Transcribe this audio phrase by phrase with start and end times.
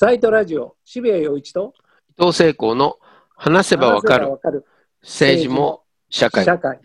[0.00, 1.74] サイトラジオ、渋谷陽一と
[2.16, 3.00] 伊藤聖光の
[3.34, 4.64] 話せばわかるる。
[5.02, 6.44] 政治も社会。
[6.44, 6.78] 社会。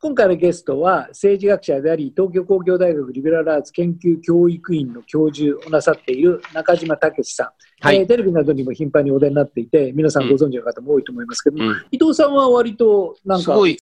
[0.00, 7.50] 今回のゲストは政治学者であり、東京工業大学リベラルアーツ研究教育院の教授をなさっている中島武さん、
[7.86, 7.98] はい。
[7.98, 10.30] えーテレビなどにも頻繁にお出になっていて、皆さん。
[10.30, 11.76] ご存知の方も多いと思いますけども、うん。
[11.90, 13.78] 伊藤さんは割となんか、すごい、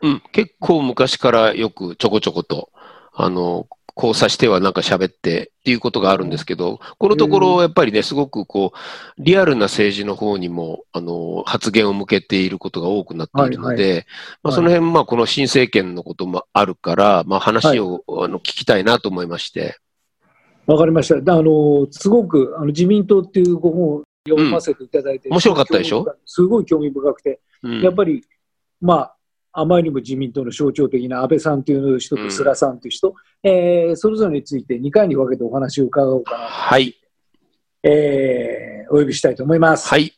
[0.00, 2.70] うん、結構昔からよくちょこちょこと、
[3.12, 3.66] あの、
[3.96, 14.06] 交差してはなんか喋ってっていうことがあるんですけど、このところやっぱりね、すごくこう、リアルな政治の方にも、あの、発言を向けていることが多くなっているので、
[14.42, 19.78] まあその辺、まあこの新政権のこともあるから、まあ話を、あの聞きたいなと思いまして。
[20.66, 21.34] わかりました。
[21.34, 25.34] あの、すごくあの自民党っていうご本を読ませていただいて、うん。
[25.34, 26.06] 面白かったでしょ？
[26.24, 27.80] すごい興味深くて、うん。
[27.80, 28.22] やっぱり、
[28.80, 29.16] まあ、
[29.52, 36.94] あまりにも自民党の象徴的な安倍さんという人と菅さんという人、えーそれぞれについて2回に分けてお話を伺おうかなと、はい。
[37.82, 39.88] えーお呼びしたいと思います。
[39.88, 40.12] はい。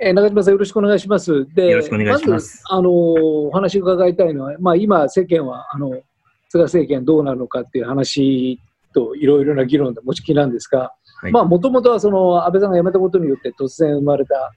[0.00, 1.46] えー中島さん、よろしくお願いします。
[1.54, 6.02] でよろしくお願いしますずあのお話を伺いたいのは、まあ、今、世間はあの
[6.50, 8.60] 菅政権どうなるのかっていう話
[8.94, 10.92] といろいろな議論で持ちきりなんですが、
[11.22, 14.52] もともとはその安倍さんが辞めたことによって突然生まれた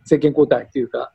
[0.00, 1.12] 政権交代というか、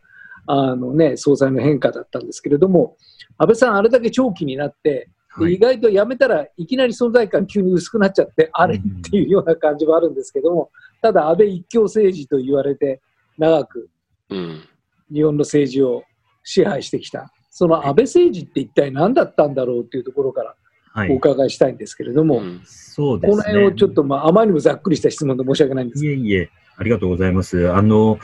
[0.52, 2.97] あのね、総裁の変化だったんですけれども、
[3.38, 10.72] 安倍さん、あれだけ長期になって、ではい意外と辞めたらいきなり存在感急に薄くなっちゃって、あれっていうような感じはあるんですけども、
[11.03, 13.00] ただ安倍一強政治と言われて、
[13.38, 13.89] 長く
[14.30, 14.67] うん。
[15.14, 16.03] 日本の政治を
[16.44, 20.56] 支配してきた、その安倍政治って一体何だったんだろうというところから
[20.95, 21.09] おはい。
[21.16, 23.31] 伺いしたいんですけれども、うんそうですね。
[23.31, 27.72] この辺をちょっと、まあ、あまりにもざっくりした質問で申し訳ないんですいえいえ、ありがとうございます。
[27.72, 28.17] あの、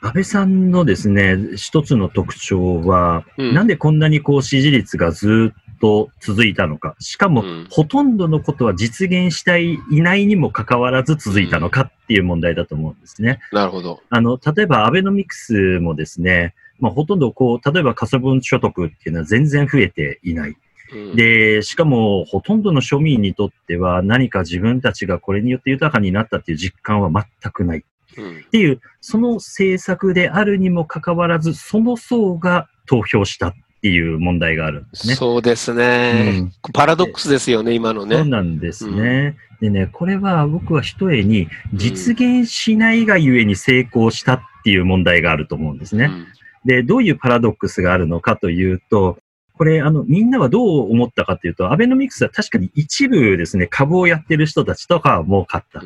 [0.00, 13.40] 安倍さんのですね、一つの特徴は、うんなんでこんなにこう支持率がずっと続いたのか、しかも、うんほとんどのことは実現していないにもかかわらず続いたのかっていう問題だと思うんですね。
[13.52, 14.00] なるほど。
[14.08, 20.56] あの、例えばアベノミクスもですね、まあ、ほとんどこう、例えば可処分所得っていうのは全然増えていない。
[20.94, 27.84] うん、で、しかも、ほとんどの庶民にとっては、何か自分たちがこれによって豊かになったっていう実感は全くない。
[28.18, 33.52] うんっていう、その政策であるにもかかわらず、その層が投票したっ
[33.82, 35.14] ていう問題があるんですね。
[35.14, 38.24] そうですね、パラドックスですよね、今のそうね。
[38.24, 39.36] なんですね。
[39.60, 46.06] でね、これは僕は一重に実現しないがゆえに成功したっていう問題があると思うんですね。
[46.06, 46.26] うん
[46.64, 49.18] で、どういうパラドックスがあるのかというと、
[49.58, 55.82] これ、あの、みんなはどう思ったかというと、アベノミクスは確かに一部ですね、株をやってる人たちとかは儲かった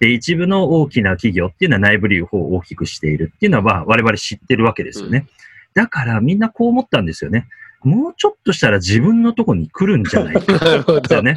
[0.00, 5.28] で、一部の大きな企業っていうのは内部留保を大きくしているっていうのは我々知ってるわけですよね。
[5.74, 7.46] だからみんなこう思ったんですよね。
[7.84, 10.52] もうちょっとしたら自分のとこに来るんじゃないか。
[10.64, 11.00] なるほど。
[11.02, 11.36] ですよね。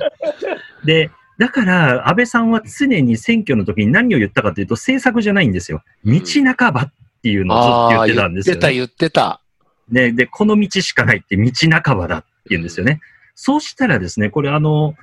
[0.83, 5.83] で、だから安倍さんは常に選挙の時に何を言ったかというと政策じゃないんですよ。
[6.03, 6.19] 道
[6.57, 9.41] 半ばっていうのをずっと言ってたんですよ、ねああ言ってた、
[9.91, 11.51] で、で、この道しかないって道
[11.83, 12.99] 半ばだって言うんですよね。
[13.35, 14.95] そうしたらですね、これあの、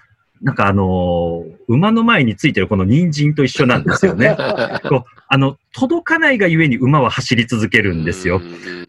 [0.45, 4.37] なんかあの、馬の前についてるこの人参と一緒なんですよね。
[4.87, 8.43] こう、あの、届かないがゆえに馬は走り続けるんですよ。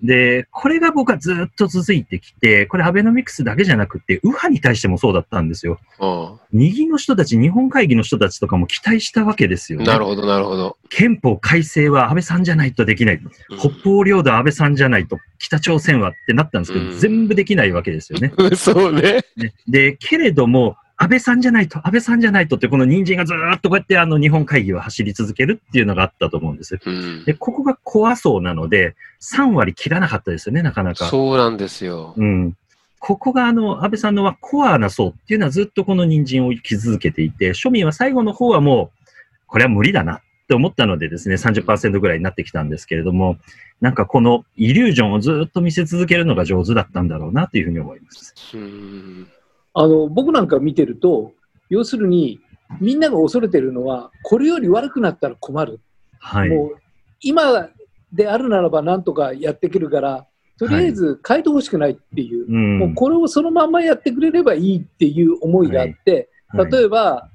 [0.03, 5.79] で、これが僕はずっと続いてきて、これアベノミクスだけじゃなくて、右派に対してもそうだったんですよ。
[6.01, 9.85] うん右の人たち、日本会議の人たちとかも期待したわけですよね。
[9.85, 10.77] なるほど、なるほど。
[10.89, 13.16] 憲法改正は安倍さんじゃないとできない。
[13.16, 18.33] うん北方領土は安倍さんじゃないと、北朝鮮はってなったんですけど、うん全部できないわけですよね。
[18.55, 19.22] そうね。
[19.37, 26.79] ねで、けれども、安倍さんじゃないと、安倍さんじゃないとって、この人参がずーっとこうやってあの日本会議は走り続けるっていうのがあったと思うんです。
[26.85, 31.07] うんで、ここが怖そうなので、3割切らなかったですよね、なかなか。
[31.07, 32.13] そうなんですよ。
[32.16, 32.53] うん。
[33.00, 39.07] ここがあの、安倍さんのはコアな層っていうのはずっとこの人参を生き続けていて、庶民は最後の方はもう、
[39.47, 43.38] これは無理だなって思ったのでですね、30%ぐらいになってきたんですけれども、
[43.81, 48.34] なんかこのイリュージョンをずっと見せ続けるのが上手だったんだろうなというふうに思います。
[48.53, 49.28] うん
[49.75, 51.33] あの僕なんか見てると、
[51.69, 52.39] 要するに、
[52.79, 55.79] みんなが恐れてるのは、これより悪くなったら困る。
[56.19, 56.49] はい。
[56.49, 56.75] もう
[57.22, 57.69] 今
[58.11, 60.25] であるならばなんとかやってくるから、
[60.57, 62.79] とりあえず変えてほしくないっていう、うん。
[62.79, 66.25] もうこれをそのまんまやってくれればいいっていう思いがあって、はい
[66.71, 67.29] 例えば、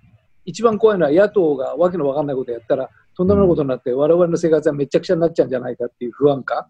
[0.47, 6.65] 一番怖いのは野党がわけのわかんないことやったら、とんでもないことになって、我々の生活はめちゃくちゃになっちゃうんじゃないかっていう不安感。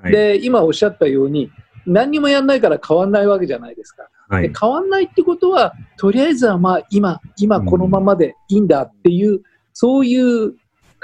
[0.00, 1.50] はい、で、今おっしゃったように、
[1.86, 4.08] 何にもやんないから変わんないわけじゃないですか。
[4.28, 4.48] はい。
[4.48, 9.42] で変わんないってことは、とりあえずはまあ今、今このままでいいんだっていう、
[9.72, 10.54] そういう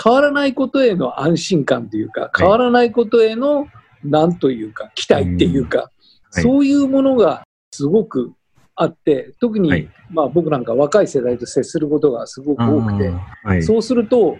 [0.02, 3.68] 変わらないことへの安心感というか、変わらないことへの
[4.04, 5.90] なんというか、期待っていうか、
[6.32, 6.42] はい。
[6.42, 8.32] そういうものがすごく
[8.74, 9.88] あって、特に、はい。
[10.10, 13.12] まあ、僕なんか若い世代と接することがすごく多くて、
[13.44, 13.62] はい。
[13.62, 14.36] そうすると、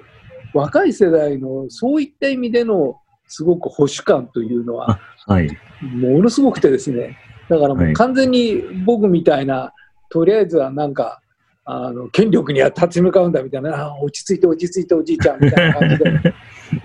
[0.55, 2.97] 若い世代のそういった意味での
[3.33, 5.49] すごく保守感というのは、はい。
[5.81, 7.17] ものすごくてですね、
[7.49, 9.73] だからもはいう完全に僕みたいな、
[10.11, 11.23] とりあえずはなんか、
[11.65, 16.35] あの権力には立ち向かうんだみたいな、落ち着いて落ち着いておじいちゃんみたいな感じで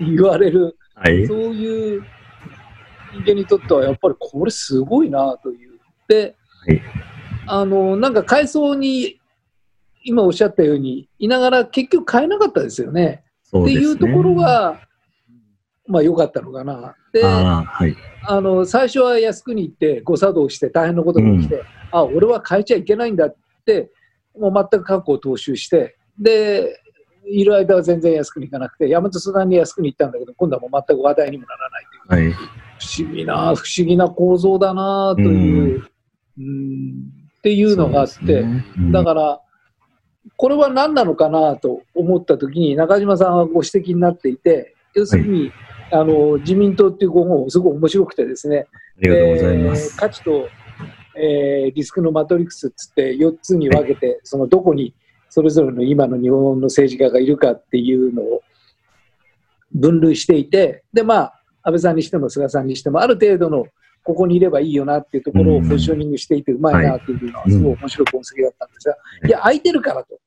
[0.00, 1.26] 言われる、はい。
[1.26, 2.02] そういう
[3.12, 5.78] 人間にとってはやっぱりこれすごいなという。
[6.08, 6.34] で、
[6.66, 6.80] はい
[7.50, 9.18] あの、なんか階層に
[10.04, 13.24] 今おっしゃったようにいながら結局買えなかったですよね。
[13.48, 13.72] って。
[13.72, 14.80] いうところが、
[15.88, 16.94] まあ良かったのかな。
[17.12, 17.96] で、ああ、はい。
[18.26, 23.90] あの最初は靖国行って誤作動して大変なことが起きて、あ俺は変えちゃいけないんだって
[24.38, 26.80] もう全く過去を踏襲してで
[27.26, 32.32] いる間は全然靖国行かなくて大和相談に靖国行ったんだけど今度はもう全く話題にもならないというはい。
[32.78, 35.84] 不思議な不思議な構造だなという、
[36.38, 39.40] うん、っていうのがあって、ねうんだから
[40.36, 45.52] これは何なのかなと思った時に中島さんはご指摘になっていて要するに、
[45.90, 48.66] あの自民党っていう候補すごい面白くてですね。
[48.70, 49.96] ありがとうございまえーす。
[49.96, 50.48] 価値と、
[51.16, 54.94] えーリスクのマトリックスっつって4つに分けて、そのどこに
[55.28, 58.42] それぞれの今の日本の政治家がいるかっていうのを
[59.74, 63.66] 分類していて、で、まあ、安倍さんにしても菅さんにしても、ある程度の
[64.04, 65.68] ここにいればいいよなっていうところをうん。
[65.68, 68.96] ポジショニングしていてうまいなっていうのはすごい面白い分析だったんですが、
[69.28, 70.18] いや、空いてるからと。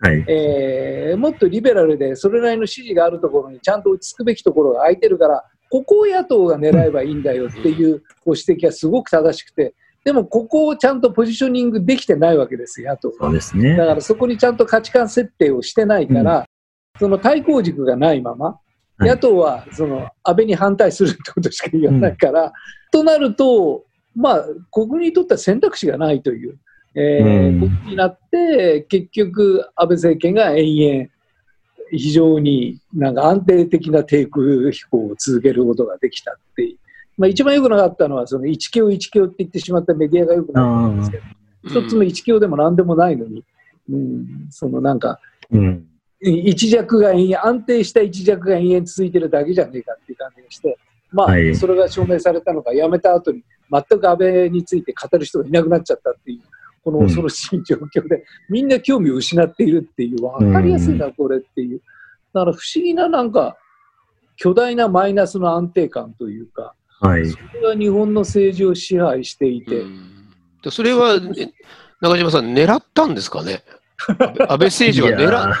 [0.00, 0.24] はい。
[0.28, 9.74] えーもっとリベラルでそれなりの支持があるところにちゃんと落ち着くべきところが空いてるからここを野党が狙えばいいんだよっていうご指摘はすごく正しくて
[10.04, 13.86] でもここをちゃんとポジショニングできてないわけです野党そうはですねだ。
[13.86, 16.46] からそこにちゃんと価値観設定をしてないから、
[16.98, 22.52] その対抗軸がないままはい野党はその安倍に反対するってことしか言わないから、
[22.90, 23.84] となると
[24.14, 26.58] まあ国民にとっては選択肢がないという。
[26.94, 31.08] えーになって、結局、安倍政権が延々、
[31.90, 36.78] 非常になんか安定的な低空飛行を続けることができたっていう、
[37.16, 41.24] まあ、一番良くなかったのは、その一強一強って言ってしまったメディアが良くなかったんですけど、
[41.80, 43.44] 一つの一強でも何でもないのに、
[43.90, 45.18] うん、そのなんか、
[45.50, 45.84] うん。
[46.20, 50.78] 一弱が延々、安定した一弱が延々続いてるだけじゃねえかっていう感じがして、
[51.12, 51.54] まあ、はい。
[51.54, 56.40] それが証明されたのが、辞めた後に全く安倍について語る人がいなくなっちゃったっていう、
[56.90, 61.82] この恐ろしい状況で、みんな興味を失っているっていう、分かりやすいな、これっていう。
[62.32, 63.58] だから不思議ななんか、
[64.36, 67.28] 巨大なマイナスの安定感というか、はい。
[67.28, 70.30] それが日本の政治を支配していて、うん。
[70.62, 71.52] でそれは、え
[72.00, 73.62] 中島さん、狙ったんですかね？
[74.48, 75.52] 安倍政治はい狙や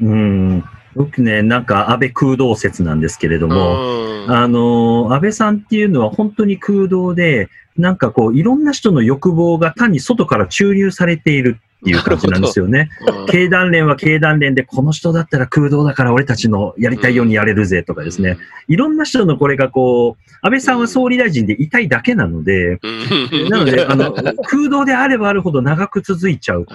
[0.00, 0.06] ー。
[0.06, 0.64] うん。
[0.94, 4.30] 僕ね、なんか安倍空洞説なんですけれども、うん。
[4.30, 12.90] あのー安倍さんっていうのは本当に空洞で、なんかこう、いろんな人の欲望が単に外から注入されているっていう感じなんですよね。
[13.06, 18.36] うん 経団連は経団連で、この人だったら空洞だから俺たちのやりたいようにやれるぜとかですね。
[18.68, 26.66] いろんな人のこれがこう、安倍さんは総理大臣でいたいだけなので、うんなので、あの、空洞であればあるほど長く続いちゃう。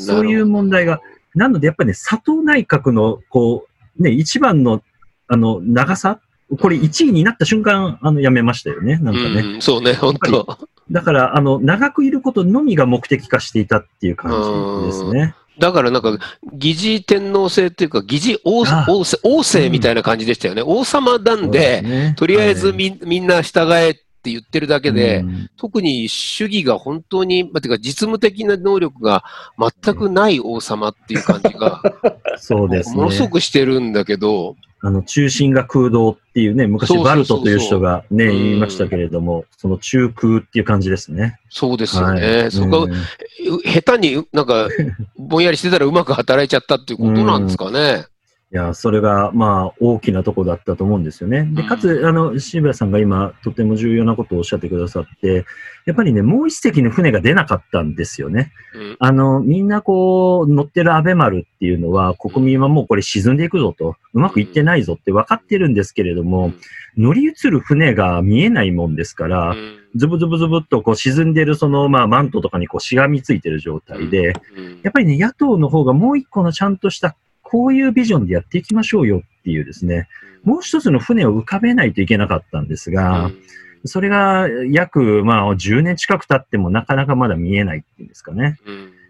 [0.00, 1.00] そういう問題が、
[1.34, 3.66] なのでやっぱりね、佐藤内閣の、こ
[3.98, 4.82] う、ね、一番の、
[5.28, 6.18] あの、長さ
[6.58, 8.98] これ1位になった瞬間、あの、やめましたよね。
[8.98, 9.40] なんかね。
[9.40, 10.58] うん、そうね、本当。
[10.90, 14.32] だから、あの、長くいることのみが目的化していたっていう感
[14.82, 15.34] じですね。
[15.58, 16.18] だからなんか、
[16.54, 20.62] 疑似天皇制っていうか、疑似王あ王政王政みたいな感じでしたよね。
[20.64, 29.22] 王様なんで、ねとりあえずはいみ,、みんな従えって言ってるだけで、うん特に主義が本当に、まあ、てか実務的な能力が
[29.82, 31.82] 全くない王様っていう感じが、
[32.38, 33.30] そうですものすごね。
[33.32, 41.38] くしてるんだけど、あの、中心が空洞っていうね、昔バルトという人がね、うん言いましたけれども、その中空っていう感じですね。
[41.50, 42.42] そうですよね。
[42.42, 42.88] はいそこ
[43.64, 44.68] 下手になんか、
[45.18, 48.06] ぼんやりしてたらうまく働いちゃったっていうことなんですかね。
[48.52, 51.48] いや、それが、まあ、大きなとこだったと思うんですよね。
[51.52, 51.68] で、うん。
[51.68, 55.44] かつ、あの、渋谷さんが今、とても重要なことをおっしゃってくださって、
[55.86, 58.50] やっぱりね、もう一隻の船が出なかったんですよね。
[58.74, 58.96] うん。
[58.98, 66.52] あの、みんなこう、乗ってる安倍丸っていうのは、国民はもうこれ沈んでいくぞと、うまくいってないぞって分かってるんですけれども、
[66.96, 69.78] 乗り移る船が見えないもんですから、うん。
[69.94, 74.80] ズブズブズブっとこう沈んでるその、まあ、マントとかにこうしがみついてる状態で、うん。
[74.82, 77.16] やっぱりね、野党の方がもう一個のちゃんとした、
[77.50, 80.08] こういうビジョンでやっていきましょうよっていうですね、
[80.44, 83.30] もう一つの船を浮かべないといけなかったんですが、
[83.84, 88.58] それが約、まあ、10年近く経ってもなかなかまだ見えないっていうんですかね。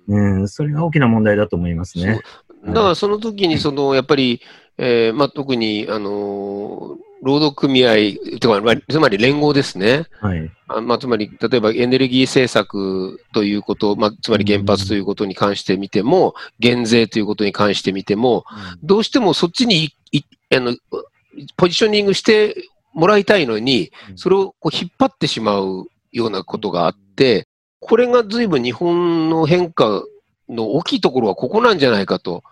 [0.08, 0.40] うん。
[0.40, 2.20] うん、それが大きな問題だと思いますね。
[2.64, 4.40] だからその時にそのやっぱり、
[4.78, 7.94] えーまあ、特に、あのー労働組合、
[8.38, 10.06] てかまあつまり連合ですね。
[10.20, 10.50] はい。
[10.68, 18.44] あまあ、つまり、例えばエネルギー政策ということ、まあ、つまり原発ということに関してみても、減税ということに関してみても、
[18.82, 20.24] どうしてもそっちにいい
[20.54, 20.74] あの
[21.56, 22.56] ポジショニングして
[22.92, 27.46] もらいたいのに、それをこう引っ張ってしまうようなことがあって、
[27.80, 30.02] これが随分日本の変化
[30.48, 32.42] の大きいところはここなんじゃないかと。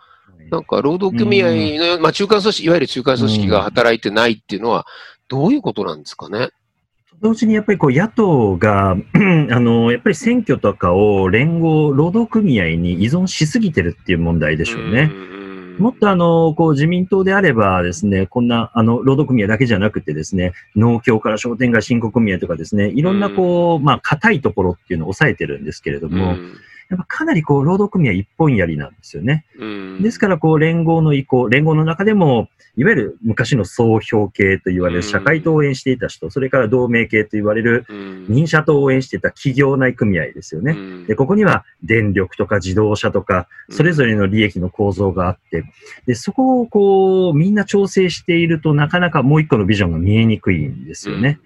[0.50, 4.86] なんか労働組合の、まあ中間組織、いわゆる中間組織が働いてないっていうのは、
[5.28, 6.48] どういうことなんですかね？
[7.20, 8.92] 同時にやっぱりこう野党が、
[9.50, 15.10] あの、やっぱり選挙とかを連合、労働組合に依存しすぎてるっていう問題でしょうね。
[15.12, 15.76] うん。
[15.80, 26.36] もっとあの、こう自民党であればですね、こんな、あの、労働組合だけじゃなくてですね、農協から商店街振興組合とかですね、いろんなこう、まあ、硬いところっていうのを抑えてるんですけれども、
[26.90, 29.44] やっぱかなりこう、労働組合一本やりなんですよね。
[29.58, 40.72] うんですから、こう、連合の意向、連合の中でも、いわゆる昔の総評系と言われる社会党を応援していた人、それから同盟系と言われるうん認証党を応援していた企業内組合ですよね。
[40.72, 45.64] うんで、ここには電力とか自動車とか、それぞれの利益の構造があって、
[46.06, 51.40] で、そこをこう、みんな調整しているとなかなかもう一個のビジョンが見えにくいんですよね。。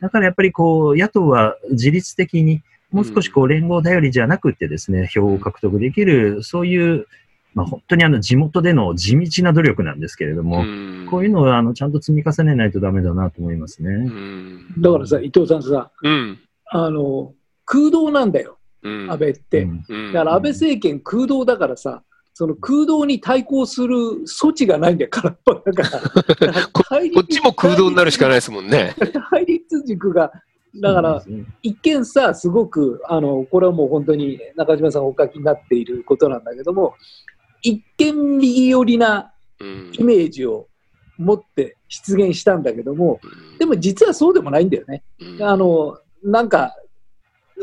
[0.00, 7.06] だからやっぱりこう、野党は自律的に、もう少しこう、連合頼りじゃなくてですね、票を獲得できる、そういう、
[7.54, 10.64] まあ本当にあの、地元での地道な努力なんですけれども、
[11.10, 13.90] こういうのをあの、ちゃんと積み重ねないとダメだなと思いますね。
[13.90, 19.66] うんだからさ、伊藤さんさ、うんあの、空洞なんだよ、うん安倍って。
[20.12, 22.02] だから安倍政権空洞だからさ、
[22.38, 26.62] その空洞に対抗する措置がないんだよ、空っぽだから。
[26.72, 28.94] ここっちも空洞になるしかないですもんね。
[29.30, 30.30] 対立軸が、
[30.76, 31.44] だから、ね。
[31.62, 36.94] 一見さ、すごく、あの、これはもう本当に中島さんがお書きになっていることなんだけども、
[37.62, 39.90] 一見右寄りなうん。
[39.92, 40.68] イメージを
[41.18, 43.20] 持って出現したんだけども、
[43.58, 45.02] でも実はそうでもないんだよね。
[45.20, 45.42] うん。
[45.42, 46.76] あの、なんか、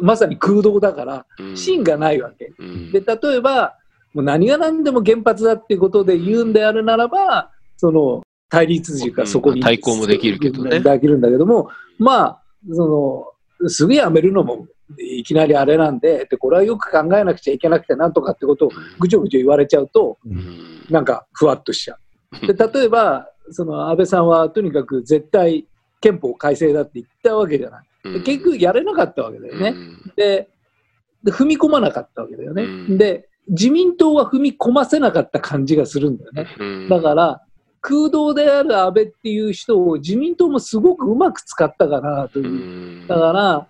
[0.01, 1.57] まさに空洞だから、うん。
[1.57, 2.53] 芯がないわけ。
[2.57, 2.91] うん。
[2.91, 3.77] で、例えば、
[4.13, 9.63] もう何が何でも原発だっていうことで言うんであるならば、その対立軸がそこに、うん。
[9.63, 10.79] 対抗もできるけどね。
[10.81, 12.41] できるんだけども、まあ、
[12.71, 14.67] その、すぐやめるのも
[14.99, 21.97] いきなりあれなんで、でこれはよく考えなくちゃいけなくてなんとかってことをぐちょぐちょ言われちゃうと、うんなんかふわっとしちゃ
[22.43, 22.47] う。
[22.47, 25.67] で、例えば、その安倍さんはとにかく絶対
[26.01, 28.13] 憲法改正だって言ったわけじゃない。
[28.13, 29.73] で結局やれなかったわけだよね。
[30.15, 30.49] で
[31.23, 32.63] で踏み込まなかったわけだよね。
[32.63, 36.47] うんで自民党は踏み込ませなかった感じがするんだよね。
[36.59, 37.44] うんだから
[37.85, 43.03] 空洞である安倍っていう人を自民党もすごくうまく使ったかなとういう。
[43.03, 43.07] ん。
[43.07, 43.67] だから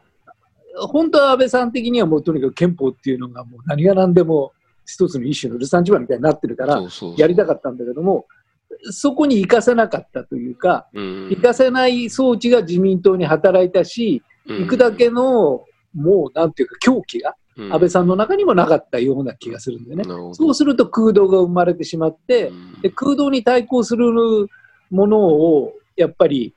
[0.88, 4.54] 本当は安倍さん的にはもうとにかく憲法っていうのがもう何が何でも
[4.86, 6.82] 一つの一種のルサンチマンみたいになってるから
[7.18, 8.26] やりたかったんだけども
[8.92, 11.30] そこに活かせなかったというかうん。
[11.32, 17.74] 活かせない装置が自民党に働いたし行くだけのもうなんていうか狂気がうん。
[17.74, 20.04] 安倍さんの中にもなかったような気がするんでね。
[20.34, 22.82] そうすると空洞が生まれてしまって、うん。
[22.82, 24.06] で空洞に対抗する
[24.92, 26.54] ものをやっぱり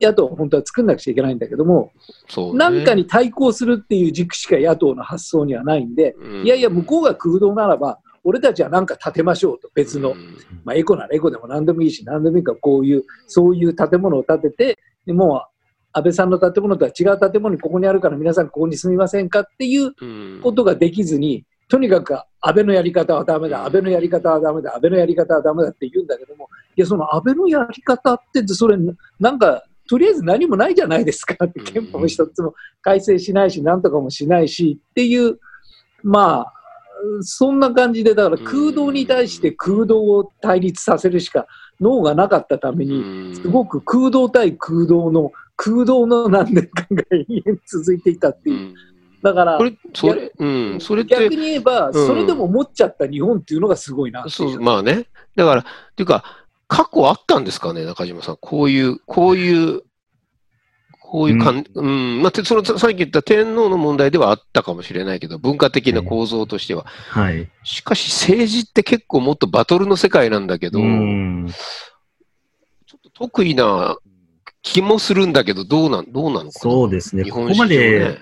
[0.00, 1.92] 野党は本当は作んなくちゃいけないんだけども、
[2.28, 2.58] そうね。
[2.58, 6.44] なんかに対抗するっていう軸しか野党の発想にはないんで、うん。
[6.44, 10.36] いやいや、向こうが空洞ならば、俺たちは何か建てましょうと、別の、うん。
[10.64, 15.57] まあ、エコならエコでも何でもいいし、何でもいいから、こういう、そういう建物を建てて、でもう
[15.98, 20.40] 安倍さんの建物とは違う建物にここにあるから、皆さんここに住みませんかっていううん。
[20.42, 28.76] ことができずに、とにかく安倍のやり方はダメだ、安倍のやり方はダメだ、安倍のやり方はダメだって言うんだけども、いや、その安倍のやり方って、それ、
[29.20, 31.66] なんか、とりあえず何もないじゃないですかって、うん。
[31.66, 35.38] 憲法一つも改正しないし、なんとかもしないしっていう、
[36.02, 36.52] まあ、
[37.20, 41.46] そんな感じで、だから空洞に対して空洞を対立させるしか
[41.80, 48.56] 脳がなかったために、すごく空洞対空洞の空洞の何年間が延 々続いていたっていう。
[48.56, 48.74] うん
[49.20, 49.58] だから
[49.94, 55.06] それ、うん、それって、逆に言えば、んそれでも持っちゃった日本っていうのがすごいなっていそう、まあね。
[55.34, 55.64] だから、っ
[55.96, 56.22] ていうか、
[56.68, 58.36] 過去あったんですかね、中島さん。
[58.40, 59.82] こういう、こういう、
[61.00, 66.84] こういうかん、うん、まあ、てその、さっき言った天皇の問題ではあったかもしれないけど、文化的な構造としては。
[66.84, 67.50] はい。
[67.64, 71.48] しかし、政治って結構もっとバトルの世界なんだけど、うん
[72.86, 73.96] ちょっと得意な
[74.62, 76.52] 気もするんだけど、どうなん、どうなのかな？
[76.52, 77.24] そうですね。
[77.24, 78.18] 日ここまで、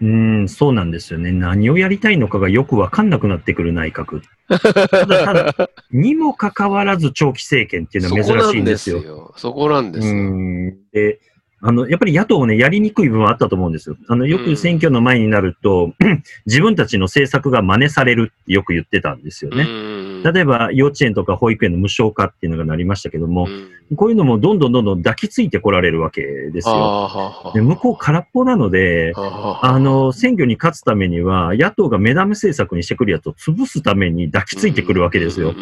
[0.00, 1.32] うん、そうなんですよね。
[1.32, 4.22] 何をやりたいのかがよくわかんなくなってくる内閣。
[4.48, 8.98] ただ、ただ、にもかかわらず長期政権っていうのは珍しいんですよ。
[8.98, 9.34] よ。
[9.36, 10.16] そこなんですうよ。
[10.16, 11.20] んで、
[11.62, 13.96] あの、やっぱり野党もね、やりにくい部分はあったと思うんですよ。
[14.08, 15.94] あの、ようんく選挙の前になると、
[16.44, 19.62] 自分たちの政策が真似されるってよく言ってたんですよね。
[19.62, 23.96] うん例えば幼稚園とか保育園の無償化っていうのがなりましたけども、うん。
[23.96, 26.74] こういうのもどんどんどんどん抱きついてこられるわけですよ。
[26.76, 35.54] あで向こう空っぽなので、ああの、選挙に勝つためには、野党が目玉政策にしてくるやつを潰すために抱きついてくるわけですよ。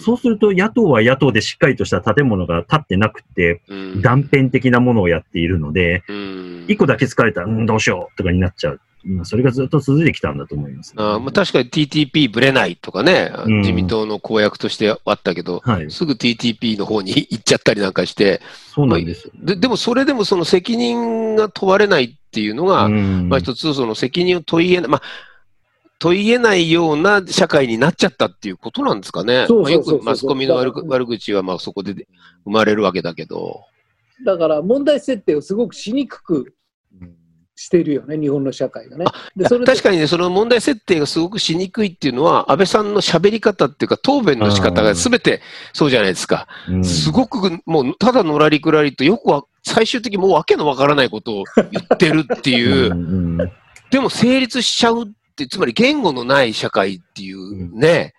[0.00, 4.02] そうすると、野党は野党でしっかりとした建物が建ってなくて、うん。
[4.02, 6.64] 断片的なものをやっているので、うん。
[6.68, 8.80] 一個だけ疲れたら、うん、どうしようとかになっちゃう。
[9.06, 10.96] まあ、それがずっと続いてきたんだと思います、ね。
[10.98, 15.90] あーまあ、確かに TTP ぶれないとかね、うん自民党の公約としてあったけど、はい。
[15.90, 18.40] すぐ TTP の方に行っちゃったりなんかして、
[18.74, 19.32] そうなんですよ。
[19.36, 25.02] ででもそれでもその責任が問われないっていうのが、うんまあ一つその責任を問い得ない、まあ、
[25.98, 29.42] 問い得ないような社会になっちゃったっていうことなんですかね。
[29.42, 31.94] よそうそうそうくマスコミの悪くだ悪口はまあそこで
[32.44, 33.64] 生まれるわけだけど。
[34.24, 36.54] だから問題設定をすごくしにくく
[37.56, 39.06] してるよね、日本の社会がね。
[39.34, 45.40] でそれで確かにね、その問題設定がすごくしにくいっていうのは、安倍さんの喋り方っていうか、答弁の仕方がすべて
[45.72, 46.46] そうじゃないですか。
[46.68, 53.52] うんすごく、もう、ただのらりくらりと、よくは、最終的にもうわけのわからないことを言ってるっていう、 んん
[53.90, 58.12] でも成立しちゃうって、つまり言語のない社会っていうね、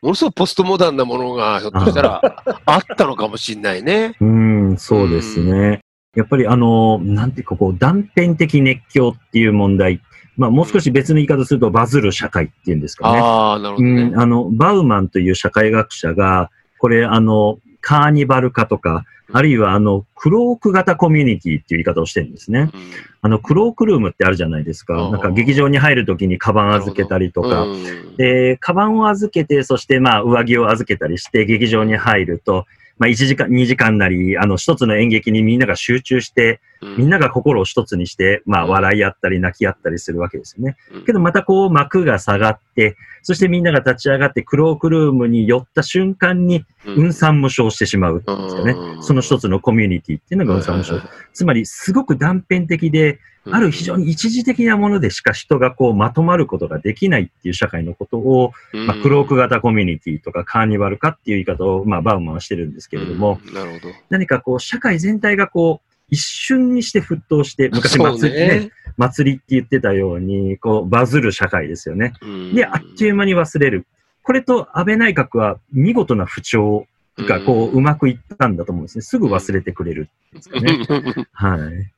[0.00, 4.14] ものすごくポストモダンなものが、ひょっとしたらあったのかもしれないね。
[4.20, 5.82] うん、そうですね。
[6.14, 10.00] やっぱりあの、なんていうかこう、断片的熱狂っていう問題。
[10.36, 13.18] まあもう少し別の言い方するとバズる社会っていうんですかね。
[13.20, 14.20] ああ、なるほどねうん、。
[14.20, 22.70] あの、バウマンという社会学者が、これあの、カーニバル化とか、あるいはあの、クローク型コミュニティっていう言い方をしてるんですね。
[22.72, 22.80] うん
[23.20, 24.94] あの、クロークルームってあるじゃないですか。
[25.10, 32.66] なんか劇場に入るときにカバン預けたりとか、うんで、カバンを預けて、そしてまあ上着を預けたりして劇場に入ると、
[32.98, 36.60] まあ1時間、2時間なり、あの一つの演劇にみんなが集中して、
[36.96, 40.76] みんなが心を一つにして、まあうん笑い合ったり泣き合ったりするわけですよね。
[40.92, 48.72] うんけどまたこう幕が下がって、そしてみんなが立ち上がってクロークルームに寄った瞬間に、運算無償してしまうですかね。
[48.72, 51.00] うんその一つのコミュニティっていうのが運算無償。
[51.32, 63.94] つまり、すごく断片的で、ある非常に一時的なものでしか人がこうまとまることができないっていう社会のことを、まあ、クローク型コミュニティとかカーニバル化っていう言い方を、まあ、バウマンはしてるんですけれども、うんなるほど。
[64.10, 72.14] 何かこう、社会全体がこう、一瞬にして沸騰して、 昔祭り,、ね祭りって言ってたように、こう、バズる社会ですよね。
[72.22, 73.86] うんで、あっという間に忘れる。
[74.22, 79.02] これと安倍内閣は見事な不調がこう、うまくいったんだと思うんですね。
[79.02, 80.78] すぐ忘れてくれるんですかね。
[81.32, 81.92] はい。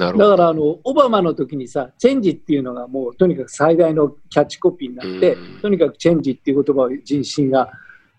[0.00, 5.60] だからあの、オバマの時にさ、チェンジっていうのがもうとにかく最大のキャッチコピーになって、うん。
[5.60, 7.70] とにかくチェンジっていう言葉を人心が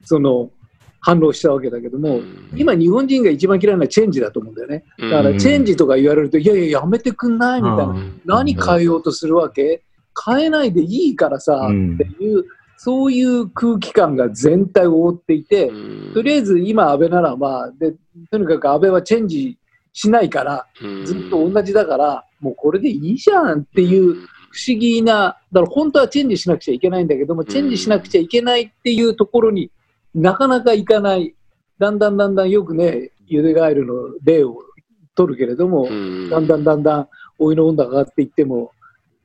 [0.03, 0.51] その
[0.99, 2.49] 反応したわけだけども、うん。
[2.55, 4.83] 今日本人が一番嫌いなチェンジだと思うんだよね。
[4.99, 7.83] だからうんチェンジとか言われると、いやいや、やめてくんないみたいな。
[7.85, 8.21] うん。
[8.25, 9.83] 何変えようとするわけ？
[10.25, 11.95] 変えないでいいからさ、うん。
[11.95, 12.45] っていう、
[12.77, 16.13] そういう空気感が全体を覆っていて、うん。
[16.13, 17.93] とりあえず今、安倍ならまあで、
[18.29, 19.57] とにかく安倍はチェンジ
[19.93, 20.67] しないから、
[21.06, 24.15] ずっと同じだから、もうこれでいいじゃんっていう
[24.51, 29.71] 不思議な、だから本当はチェンジしなくちゃいけないんだけども、チェンジしなくちゃいけないっていうところに
[30.13, 31.36] なかなかいかない、
[31.80, 34.58] だんだんだんだんよくね、ゆでガエルの例を
[35.15, 36.30] 取るけれども、うん。
[36.30, 37.08] だんだんだんだん
[37.39, 38.71] お湯の温度が上がっていっても、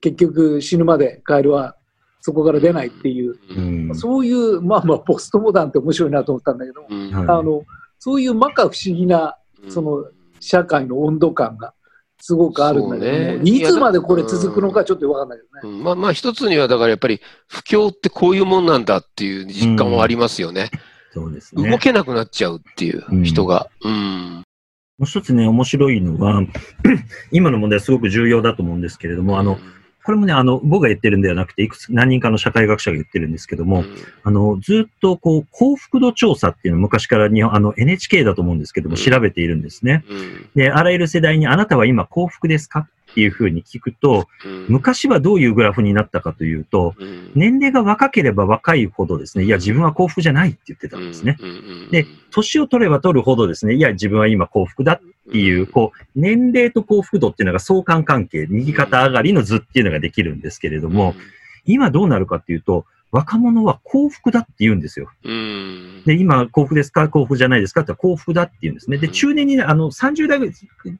[0.00, 1.76] 結局死ぬまでカエルは
[2.20, 3.60] そこから出ないっていう、う
[3.92, 3.94] ん。
[3.94, 7.10] そういう、まあまあ、ポストモダンって面白いなと思ったんだけども、うん。
[7.12, 7.38] はい。
[7.38, 7.64] あの
[7.98, 9.36] そういう摩訶不思議な
[9.68, 10.04] その
[10.40, 11.74] 社会の温度感が
[12.20, 15.76] すごくあるんだけども、そうねいつまでこれ続くのかちょっとわかんないけどね。
[15.76, 20.70] うんまあまあ一つにはだからやっぱり不況ってこういうもんなんだっていう実感はありますよね。
[21.12, 21.70] そうですね。
[21.70, 23.68] 動けなくなっちゃうっていう人が。
[23.82, 24.42] うん。
[24.98, 26.42] もう一つね、面白いのは、
[27.30, 29.58] 今の問題はすごく重要だと思うんですけれども、あの、
[30.06, 33.82] これもね、あの、僕が言ってるんではなくて、いくつ、何人かの社会学者が言ってるんですけども、
[34.22, 40.04] あの、ずっとこう、幸福度調査っていうのを昔から日本、あの、NHK だと思うんですけども、うん調べているんですね。
[40.08, 40.48] うん。
[40.54, 44.66] で、あらゆる世代にあなたは今幸福ですかっていうふうに聞くと、うん。
[44.68, 47.32] 昔はどういうグラフになったかというと、うん。
[47.34, 51.36] 年齢が若ければ若いほどですね、いや、自分は幸福じゃないって言ってたんですね。
[51.40, 51.48] うん。
[51.48, 51.52] う
[51.88, 51.90] ん。
[51.90, 61.14] で、年を取れば取るほどですね、いや、自分は今幸福だっていう、こう、年齢と幸福度っていうのが相関関係、右肩上がりの図っていうのができるんですけれども、
[61.64, 65.10] 今どうなるかっていうと、若者は幸福だって言うんですよ。
[65.24, 67.08] うん、で、今幸福ですか？
[67.08, 67.82] 幸福じゃないですか？
[67.82, 68.98] って幸福だって言うんですね。
[68.98, 70.38] で、中年にね、あの、30代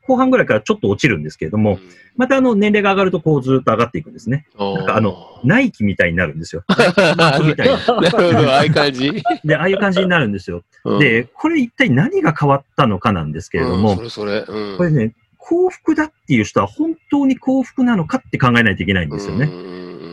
[0.06, 1.78] 後半ぐらいからちょっと落ちるんですけれども、
[2.16, 4.46] またあの、年齢が上がるとこうずっと上がっていくんですね。
[4.58, 6.64] なんかあの、ナイキみたいになるんですよ。
[7.18, 7.74] ナイキみたいに。
[7.74, 9.12] なるほど、ああいう感じ。
[9.44, 10.62] で、ああいう感じになるんですよ。
[10.84, 19.46] うん、で、これ一体何が変わったのかなんですけれども、うんそれそれ、うんこれね、幸福だっていう人は本当に幸福なのかって考えないといけないんですよね。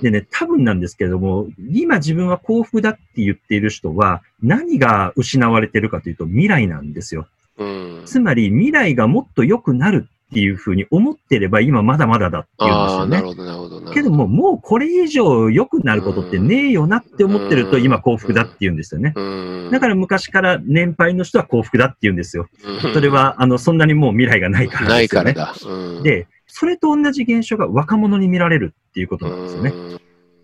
[0.07, 7.25] うんでね、多分なんですけれども、今自分は幸福だって言っている人は、何が失われてるかというと未来なんですよ。
[7.57, 8.01] うん。
[8.05, 13.17] つまり未来がもっと良くなるっていうふうに思ってれば今まだまだだって言うんですよね。
[13.17, 13.91] なるほど、なるほど。
[13.91, 19.13] けども、もうこれ以上良くなることってねえよなって思ってるとうん今幸福だって言うんですよね。
[19.15, 19.69] うん。
[19.71, 22.47] だから昔から年配の人は幸福だって言うんですよ。
[22.83, 25.33] らそれ、は、あの、そんなにもう未来がないからないですよね。
[25.33, 25.55] からだ。
[25.65, 29.73] うん、で、それと同じ現象が若者に見られるっていうことなんですよね。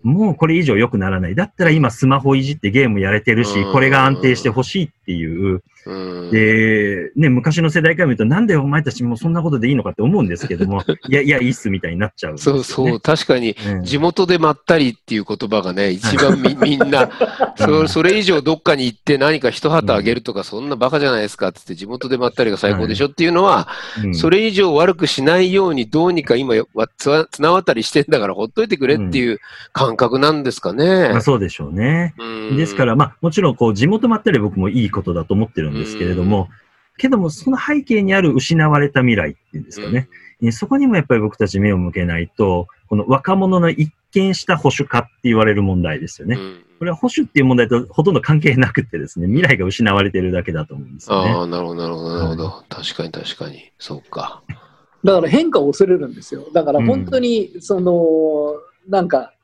[0.02, 1.36] もうこれ以上良くならない。
[1.36, 5.62] だったら今スマホいじってゲームやれてるしう、んこれが安定してほしいっていう。
[5.86, 12.38] うん、で、ね、昔の世代から見ると、なんでお前たちもうそんなことでいいのかって思うんですけども、 いやいや、いいっすみたいになっちゃうね。
[12.38, 17.10] そうそう、確かに、うん地元でまったりっていう言葉がね、一番みみんな、
[17.56, 23.68] そそれ以上どっかに行って何か一旗あげるとか、そんなバカじゃないですかってって、地元でまったりが最高でしょっていうのは、
[24.04, 26.54] うんそれ以上悪くしないようにどうにか今
[26.98, 29.38] 綱渡りしてんだからほっといてくれっていう
[29.72, 31.20] 感覚なんですかねまあ、。
[31.20, 32.14] そうでしょうね。
[32.18, 36.48] うんですから、まあ、もちろん、こう、地元まったり僕もいいことだと思ってるんですけれども、
[36.96, 40.08] けども、その背景にある失われた未来っていうんですかね。
[40.42, 46.36] えそこにもやっぱり僕たち目を向けないと、この若者の一見した保守化って言われる問題ですよね。
[46.36, 51.30] うんこれは保守っていう問題とほとんど関係なくてですね、未来が失われてるだけだと思うんですよね。
[51.30, 52.64] ああ、なるほど、なるほど、なるほど。
[52.70, 53.70] 確かに、確かに。
[53.78, 54.42] そうか。
[55.04, 56.46] だから変化を恐れるんですよ。
[56.54, 58.54] だから本当に、その、
[58.88, 59.34] なんか、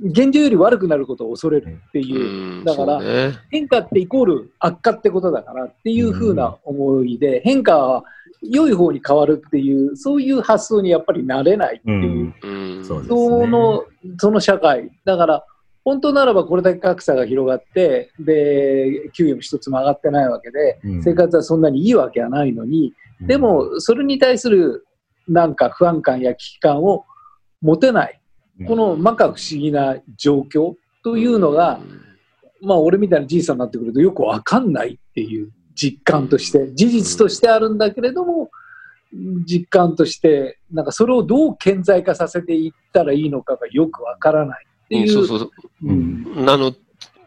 [0.00, 3.32] 現状より悪くなることを恐れるってういう、ん、だからね。
[3.50, 8.04] 変化ってイコール悪化ってことだからっていう風な思いで、変化は
[8.42, 12.34] 良い方に変わるっていう、そういう発想にやっぱりなれないってういう、ん。
[12.42, 12.84] うん。
[12.84, 13.84] そうですその、
[14.18, 14.90] その社会。
[15.04, 15.44] だから、
[15.82, 24.84] 本当ならばこれだけ格差が広がって、で、給与も一つも上がってないわけで、うん生活はそんなにいいわけはないのに、で、も、それに対する
[25.28, 27.04] なんか不安感や危機感を
[27.62, 28.20] 持てない。
[28.66, 31.80] この摩訶不思議な状況というのが、
[32.62, 38.50] まあ俺みたいなじいさんになってくるとよくわかんないっていう実感として、事実としてあるんだけれども、
[39.46, 44.98] 実感として、なんかそれをどう顕在化させていったらいいのかがよくわからないってう。
[45.00, 45.08] んいう。
[45.10, 45.38] そうそう。
[45.38, 45.50] そう。
[45.82, 46.48] うん。
[46.48, 46.74] あの、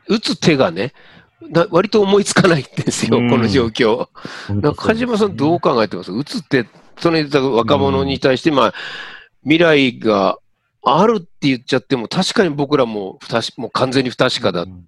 [0.07, 0.93] 打つ手がね、
[1.41, 3.29] な割と思いつかないんですよ、うん。
[3.29, 3.95] この状況。
[3.95, 4.61] 本当そうですね。
[4.61, 6.11] 中島さんどう考えてます？
[6.11, 8.73] 打つって、その若者に対して、まあ、
[9.43, 10.37] 未来が
[10.83, 14.63] あるって言っちゃっても、確かに僕らも不確もう完全に不確かだ。
[14.63, 14.85] うん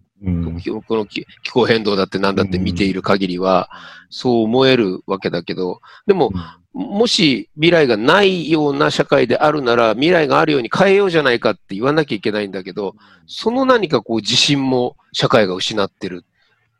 [0.85, 3.71] この気気候変動だってなんだって見ている限りは、
[4.11, 6.31] そう思えるわけだけど、でも、
[6.73, 16.23] もし未来がないような社会であるなら、未来があるように変えようじゃないかって言わなきゃいけないんだけど、その何かこう自信も社会が失ってる。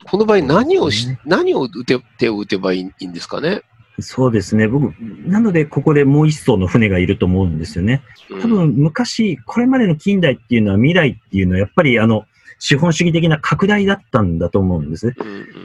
[0.05, 3.61] この場合何をし、何を打て、手を打てばいいんですかね？
[4.01, 4.67] そうですね。
[4.67, 4.93] 僕、
[5.25, 8.03] なので、ここでもう一層の船がいると思うんですよね。
[8.29, 12.25] うん多分、昔、これまでの近代っていうのは、未来っていうのは、やっぱり、あの、
[12.59, 15.15] 資本主義的な拡大だったんだと思うんですね。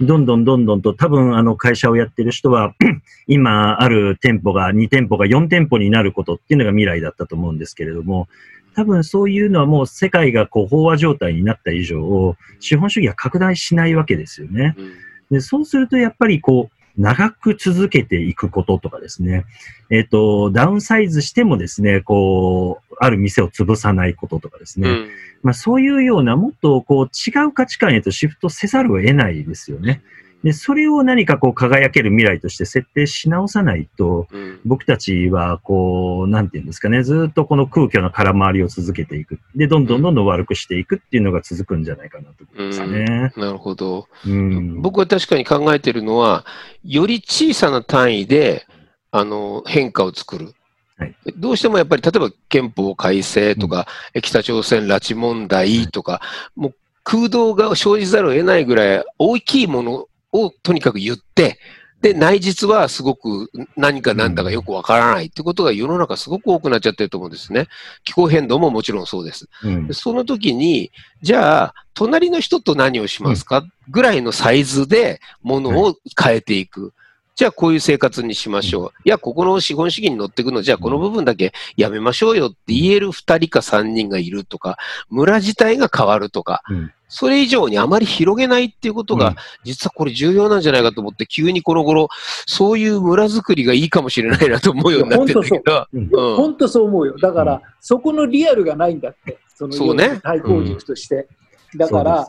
[0.01, 2.75] うんどんどんどんどんと、多分、あの、会社をやってる人は、
[3.29, 8.29] 今ある店舗が2店舗が4店舗になることっていうのが未来だったと思うんですけれども、
[8.75, 14.75] 多分そういうのはもう世界がこう飽和状態になった以上、資本主義は拡大しないわけですよね。
[14.77, 14.93] うん
[15.31, 19.45] で、そうするとやっぱりこう、長く続けていくこととかですね、
[19.91, 25.09] えっ、と、ダウンサイズしてもですね、こう、ある店を潰さないこととかですね、うん。
[25.43, 30.03] まあそういうようなもっとこう違う価値観へとシフトせざるを得ないですよね。
[30.47, 39.41] で、それを何かこう輝ける未来として設定し直さないと、うん僕たちはこう、なんていうんですかね、ずっとこの空虚な空回りを続けていく。
[39.57, 43.33] で、どんどんどんどん悪くしていくっていうのが続くんじゃないかなと思いますね。
[43.37, 44.07] なるほど。
[44.25, 44.81] うん。
[44.83, 46.47] 僕は確かに考えてるのは、
[46.85, 48.67] より小さな単位で、
[49.11, 50.53] あの、変化を作る。
[50.97, 53.89] はいどうしてもやっぱり、例えば憲法改正とか、
[54.23, 56.21] 北朝鮮拉致問題とか、
[56.55, 60.07] もう空洞が生じざるを得ないぐらい大きいもの
[60.43, 61.59] をとにかく言って、
[62.03, 67.69] で、内実はすごく何かなんだかよくわからないってことが世の中すごく多くなっちゃってると思うんですね。
[68.05, 69.49] 気候変動ももちろんそうです。
[69.65, 69.87] うん。
[69.89, 73.65] でその時に、じゃあ、隣の人と何をしますか？
[73.89, 76.93] ぐらいのサイズでものを変えていく。
[77.35, 78.91] じゃあ、こういう生活にしましょう。
[79.05, 84.79] いや、ここの資本主義に乗っていくの、じゃあ、この部分だけやめましょうよって言える二人か三人がいるとか、
[85.11, 89.35] 村自体が変わるとか、うんそれ以上にあまり広げないっていうことが、うん。
[89.65, 92.09] 実はこれ重要なんじゃないかと思って、急にこの頃、
[92.47, 96.87] そういう村づくりがいいかもしれないなと思うようになってるんだけど、本当そう。
[96.87, 97.17] 思うよ。
[97.19, 99.39] だから、そこのリアルがないんだって。
[99.55, 100.21] そのね。
[100.23, 101.29] 対抗軸として。
[101.77, 102.29] だから、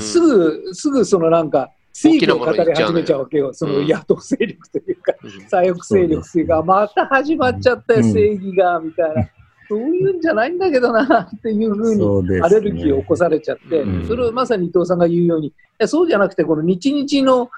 [0.00, 3.54] すぐ、すぐそのなんか、正義を語り始めちゃうわけよ。
[3.54, 3.88] そのうん。
[3.88, 5.14] 野党勢力というか、
[5.48, 8.12] 左翼勢力というか、また始まっちゃったよ、うん。
[8.12, 9.28] 正義が、みたいな。
[9.68, 14.06] そういうんじゃないんだけどなっていうふうにアレルギーを起こされちゃって、うん。
[14.06, 17.50] それをまさに伊藤さんが言うように、いやそうじゃなくて、この日々の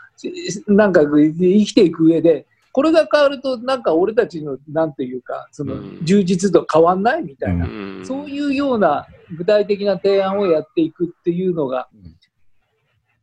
[0.66, 5.98] なんか生きていく上で、これが変わると、なんか俺たちのなんていうか、そのうん。
[6.02, 8.02] 充実度変わんないみたいな、うん。
[8.04, 11.88] そういうような具体的な提案をやっていくっていうのが、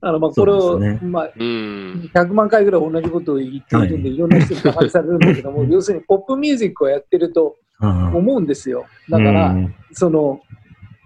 [0.01, 0.99] あのまあこれを、ね。
[1.01, 2.09] まあ、うん。
[2.13, 4.17] 100万回ぐらい同じことを言っているんで、、はい。
[4.17, 8.85] ろんな人に馬鹿にされるんだけども、要するにポップミュージックをやってると思うんですよ。
[9.09, 9.75] だから、うん。
[9.93, 10.41] その、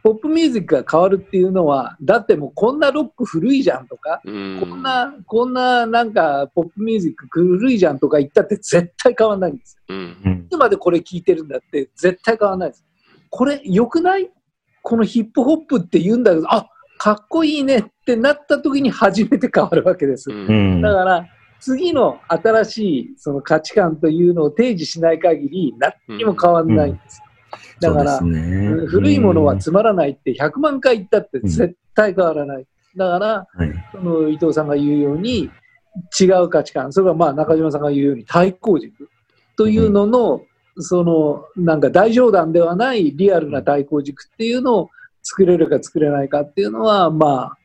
[0.01, 4.57] ポップミュージックが変わるっていうのは、だってもうこんなロック古いじゃんとか、うん。
[4.61, 9.77] こんな、こんななんかポップミュージック古いじゃんとか言ったって絶対変わらないんです。
[9.87, 9.95] よ。
[9.95, 12.85] いつまでこれ聴いてるんだって絶対変わらないです。
[13.29, 14.29] これ良くない？
[14.81, 16.69] このヒップホップって言うんだけど、あ
[16.99, 20.29] かっこいいねってなった時に初めて変わるわけです。
[20.29, 20.81] うん。
[20.81, 21.25] だから、
[21.61, 27.21] 次の新しいその価値観というのを提示しない限り、何にも変わらないんです。
[27.79, 28.73] だから、ね。
[28.87, 29.59] 古いものはうん。
[29.59, 32.65] つまらないって100万回言ったって絶対変わらない。
[32.97, 33.73] だから、はい。
[33.93, 35.49] その伊藤さんが言うように、
[36.19, 39.09] 違う価値観、それはまあ中島さんが言うように対抗軸
[39.55, 40.41] というのの、
[40.77, 44.89] そのなんか大冗談ではないリアルな対抗軸っていうのを
[45.23, 47.57] 作れるか作れないかっていうのは、まあ、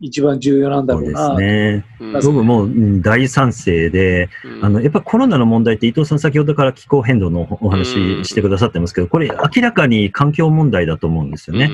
[0.00, 1.34] 一番重要なんだそうですろうな。
[1.36, 1.84] ね。
[2.00, 11.70] うん僕もうん大賛成で、うんあの、やっぱコロナの問題って伊藤さん先ほどから気候変動のお話してくださってますけど、これ明らかに環境問題だと思うんですよね。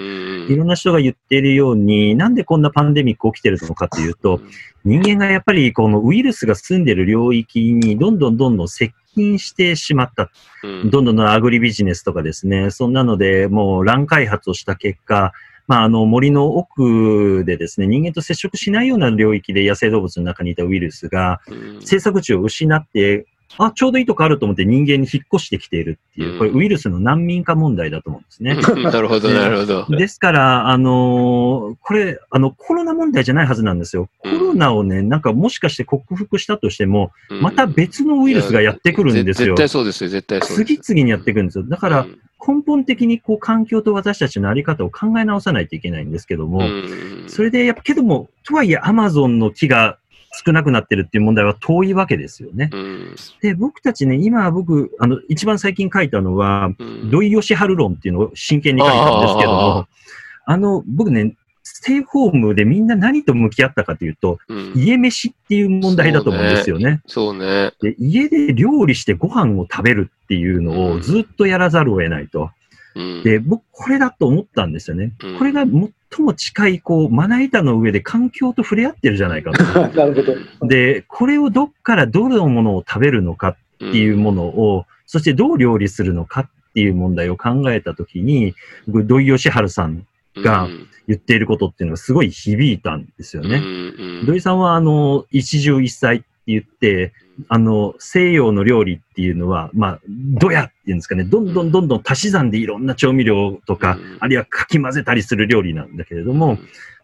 [0.49, 4.41] いろんな人が言っているように、なんでこんなパンデミック起きてるのかというと、
[4.85, 10.31] 人間がやっぱりこのウイルスが住んでる領域にどんどんどんどん接近してしまった。
[10.63, 10.91] うん。
[10.91, 15.33] どんどんどんアグリビジネスとかですね、そんなのでもう乱開発をした結果、
[15.67, 21.79] まあ、あの森の奥でですね、人間と接触しないような領域で野生動物の中にいたウイルスがうん。
[21.81, 23.27] 生息地を失って、
[23.59, 28.55] あ、ちょうどいいとこあると思って人間に引っ越してきているっていう、これウイルスの難民化問題だと思うんですね。
[28.83, 29.87] なるほど、なるほど。
[29.97, 34.09] ですから、あのーこれ、あの、コロナ問題じゃないはずなんですよ。
[34.19, 39.57] コロナをね、なんかもしかして克服したとしても、うんまた別のウイルスがやってくるんですよ絶。
[39.57, 40.77] 対そうですよ、絶対そうです。
[40.77, 41.65] 次々にやってくるんですよ。
[41.65, 49.99] だから、うん根本的にこう環境と私たちのあり方を考え直さないといけないんですけども、うんそれでやっぱけども、とはいえアマゾンの木が
[50.45, 52.71] 少なくなってるっていう問題は遠いわけですよね。
[52.73, 59.89] うんで、僕たちね、今僕、あの、一番最近書いたのは、うん土井善晴論っていうのを真剣に書いたんですけどあも、
[60.47, 67.01] あの、僕ね、ステイホームでみんな何と向き合ったかというと、うん家飯っていう問題だと思うんですよね。
[67.07, 67.73] そうね。
[67.81, 72.51] で家で料理してご飯を食べるっていうのをずっとやらざるを得ないと。
[72.95, 75.39] うんで、僕、これだと思ったんですよねうん。
[75.39, 79.63] これが最も近い、こう、まな板の上で環境と触れ合ってるじゃないかと。
[79.97, 80.23] なるほ
[80.61, 80.69] ど。
[80.69, 88.55] で、これをどっからどのものを食べるのかっていうものを、そしてどう料理するのかっていう問題を考えたときに、
[88.87, 90.69] 僕土井善晴さんが
[91.07, 93.63] 言っていることっていうのがすごい響いたんですよね。
[94.27, 97.13] 土井さんは、あの、一汁一菜って言って、
[97.49, 106.59] あの、西洋の料理っていうのは、まあ、どやっていうんですかね、どんどんどんどん足し算でいろんな調味料とか、うんあるいはかき混ぜたりする料理なんだけれども、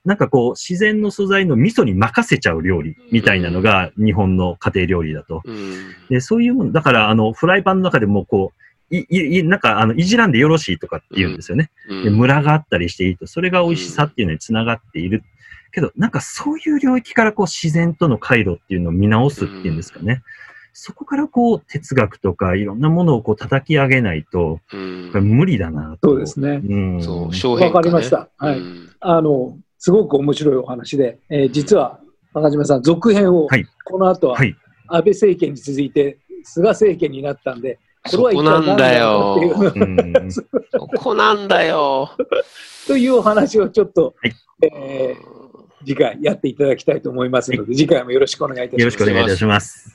[0.05, 5.43] なんかこう、自然の素材の味噌に任せちゃう料理みたいなのが日本の家庭料理だと。
[5.45, 8.53] うんで、そういうもの、だから、あの、フライパンの中でもこ
[8.91, 11.71] う、い、い、いなんか、あの、いじらんでよろしいとかって言うんですよね。
[11.89, 13.27] うんで、ムラがあったりしていいと。
[13.27, 15.23] それが美味しさっていうのにつながっている。
[15.73, 20.23] けど、なんかそういう領域からこう、自然との回路っていうのを見直すっていうんですかね。
[20.75, 26.11] そこからこう、哲学とかいろんなものをこう、叩き上げないと、無理だなと。
[26.11, 26.61] そうですね。
[26.65, 27.03] うん。
[27.03, 31.99] そう、ねわかりましたはいうんあの、すごく面白いお話で、えー実は
[32.35, 34.57] 中島さん、続編を、はいこの後ははい。
[34.87, 39.39] 安倍政権に続いて菅政権になったんで、そこなんだよ。
[40.71, 42.11] そこなんだよ。
[42.87, 44.33] というお話をちょっと、はい
[44.63, 45.43] えー
[45.85, 48.81] 次回やっていただきたいと思いますので、次回もよろしくお願いいたします。
[48.81, 49.92] よろしくお願いいたします。